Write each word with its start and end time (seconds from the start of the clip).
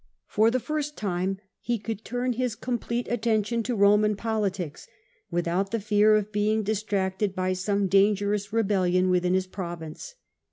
For 0.25 0.49
the 0.49 0.59
first 0.59 0.97
time 0.97 1.37
he 1.59 1.77
could 1.77 2.03
turn 2.03 2.33
his 2.33 2.55
com 2.55 2.79
plete 2.79 3.11
attention 3.11 3.61
to 3.61 3.75
Roman 3.75 4.15
politics, 4.15 4.87
without 5.29 5.69
the 5.69 5.79
fear 5.79 6.15
of 6.15 6.31
being 6.31 6.63
distracted 6.63 7.35
by 7.35 7.53
some 7.53 7.85
dangerous 7.85 8.51
rebellion 8.51 9.11
within 9.11 9.35
his 9.35 9.45
province. 9.45 10.15